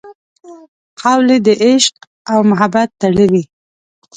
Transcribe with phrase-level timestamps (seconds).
[1.01, 1.95] قول د عشق
[2.31, 3.43] او محبت تړلي